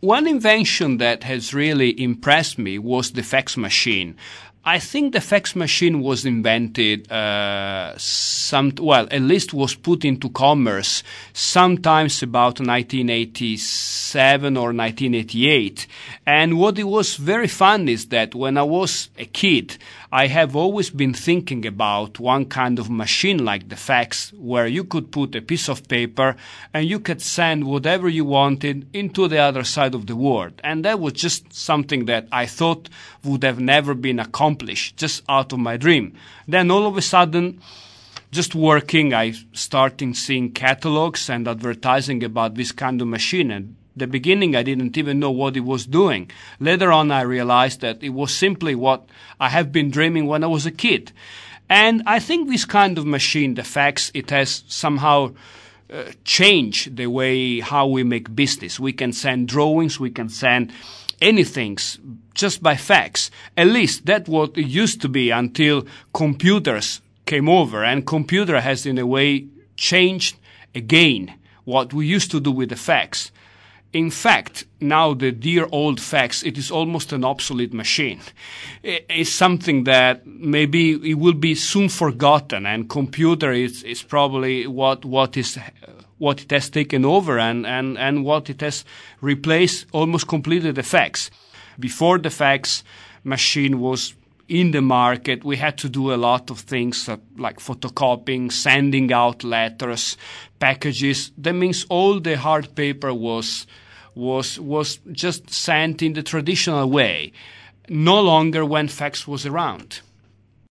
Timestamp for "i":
4.68-4.78, 18.58-18.62, 20.10-20.26, 32.32-32.46, 39.14-39.32, 44.54-44.62, 47.10-47.22, 49.40-49.48, 50.44-50.48, 52.06-52.18